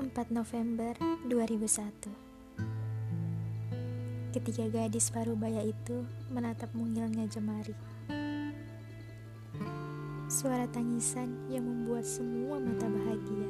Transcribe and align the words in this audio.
4 0.00 0.32
November 0.32 0.96
2001 1.28 2.08
Ketika 4.32 4.64
gadis 4.72 5.12
parubaya 5.12 5.60
itu 5.60 6.08
menatap 6.32 6.72
mungilnya 6.72 7.28
jemari. 7.28 7.76
Suara 10.24 10.64
tangisan 10.72 11.52
yang 11.52 11.68
membuat 11.68 12.08
semua 12.08 12.56
mata 12.56 12.88
bahagia. 12.88 13.48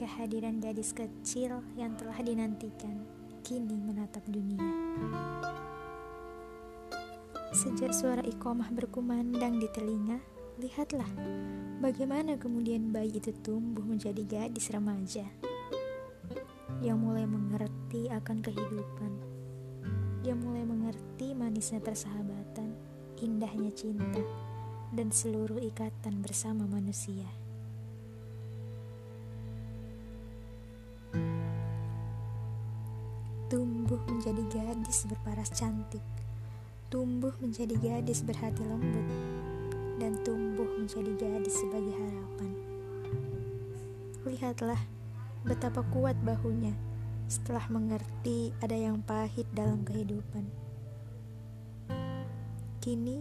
Kehadiran 0.00 0.56
gadis 0.56 0.96
kecil 0.96 1.60
yang 1.76 1.92
telah 2.00 2.16
dinantikan 2.24 3.04
kini 3.44 3.76
menatap 3.76 4.24
dunia. 4.24 4.64
Sejak 7.52 7.92
suara 7.92 8.24
ikomah 8.24 8.72
berkumandang 8.72 9.60
di 9.60 9.68
telinga, 9.76 10.35
lihatlah 10.56 11.08
Bagaimana 11.76 12.40
kemudian 12.40 12.88
bayi 12.88 13.20
itu 13.20 13.36
tumbuh 13.44 13.84
menjadi 13.84 14.24
gadis 14.24 14.72
remaja 14.72 15.28
yang 16.80 16.96
mulai 16.96 17.28
mengerti 17.28 18.08
akan 18.08 18.40
kehidupan, 18.40 19.12
yang 20.24 20.40
mulai 20.40 20.64
mengerti 20.64 21.36
manisnya 21.36 21.84
persahabatan, 21.84 22.72
indahnya 23.20 23.68
cinta, 23.76 24.24
dan 24.96 25.12
seluruh 25.12 25.60
ikatan 25.60 26.24
bersama 26.24 26.64
manusia. 26.64 27.28
Tumbuh 33.52 34.00
menjadi 34.08 34.42
gadis 34.48 35.04
berparas 35.04 35.52
cantik, 35.52 36.02
tumbuh 36.88 37.36
menjadi 37.44 37.76
gadis 37.76 38.24
berhati 38.24 38.64
lembut, 38.64 39.06
menjadi 40.86 41.18
gadis 41.18 41.66
sebagai 41.66 41.98
harapan. 41.98 42.50
Lihatlah 44.22 44.78
betapa 45.42 45.82
kuat 45.90 46.14
bahunya 46.22 46.78
setelah 47.26 47.66
mengerti 47.74 48.54
ada 48.62 48.78
yang 48.78 49.02
pahit 49.02 49.50
dalam 49.50 49.82
kehidupan. 49.82 50.46
Kini 52.78 53.18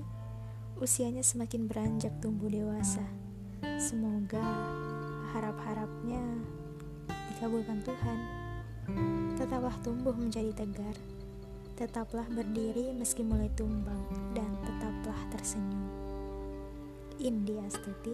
usianya 0.77 1.25
semakin 1.25 1.65
beranjak 1.65 2.13
tumbuh 2.21 2.53
dewasa. 2.53 3.01
Semoga 3.81 4.45
harap-harapnya 5.33 6.21
dikabulkan 7.33 7.81
Tuhan. 7.81 8.19
Tetaplah 9.41 9.73
tumbuh 9.81 10.13
menjadi 10.13 10.53
tegar. 10.53 10.93
Tetaplah 11.73 12.29
berdiri 12.29 12.93
meski 12.93 13.25
mulai 13.25 13.49
tumbang 13.57 14.05
dan. 14.37 14.64
India 17.25 17.65
Astuti 17.65 18.13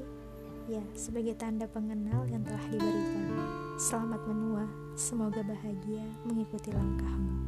ya 0.72 0.80
sebagai 0.96 1.36
tanda 1.36 1.68
pengenal 1.68 2.24
yang 2.32 2.48
telah 2.48 2.64
diberikan. 2.72 3.28
Selamat 3.76 4.24
menua, 4.24 4.64
semoga 4.96 5.44
bahagia 5.44 6.08
mengikuti 6.24 6.72
langkahmu. 6.72 7.41